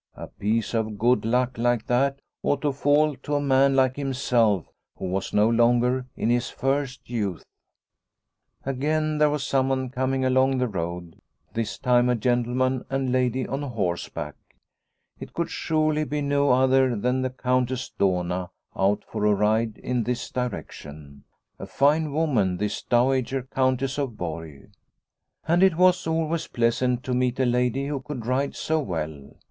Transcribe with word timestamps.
A 0.15 0.25
piece 0.27 0.73
of 0.73 0.97
good 0.97 1.25
luck 1.25 1.59
like 1.59 1.85
that 1.85 2.21
ought 2.41 2.63
to 2.63 2.71
fall 2.71 3.15
to 3.17 3.35
a 3.35 3.39
man 3.39 3.75
like 3.75 3.95
himself 3.97 4.65
who 4.97 5.05
was 5.05 5.31
no 5.31 5.47
longer 5.47 6.07
in 6.17 6.31
his 6.31 6.49
first 6.49 7.07
youth! 7.07 7.43
Again 8.65 9.19
there 9.19 9.29
was 9.29 9.43
someone 9.43 9.91
coming 9.91 10.25
along 10.25 10.57
the 10.57 10.67
road, 10.67 11.21
this 11.53 11.77
time 11.77 12.09
a 12.09 12.15
gentleman 12.15 12.83
and 12.89 13.11
lady 13.11 13.45
on 13.47 13.61
horse 13.61 14.09
back. 14.09 14.33
It 15.19 15.33
could 15.35 15.51
surely 15.51 16.03
be 16.03 16.19
no 16.19 16.49
other 16.51 16.95
than 16.95 17.21
the 17.21 17.29
Countess 17.29 17.91
Dohna 17.99 18.49
out 18.75 19.03
for 19.05 19.23
a 19.27 19.35
ride 19.35 19.77
in 19.77 20.01
this 20.01 20.31
direction. 20.31 21.25
A 21.59 21.67
fine 21.67 22.11
woman 22.11 22.57
this 22.57 22.81
dowager 22.81 23.43
Countess 23.43 23.99
of 23.99 24.17
Borg! 24.17 24.71
And 25.47 25.61
it 25.61 25.75
was 25.77 26.07
always 26.07 26.47
pleasant 26.47 27.03
to 27.03 27.13
meet 27.13 27.39
a 27.39 27.45
lady 27.45 27.85
who 27.85 28.01
could 28.01 28.25
ride 28.25 28.55
so 28.55 28.79
well. 28.79 29.35